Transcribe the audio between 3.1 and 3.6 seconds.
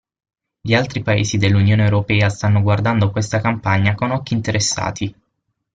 questa